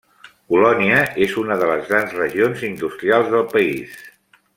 [0.51, 3.99] Colònia és una de les grans regions industrials del país.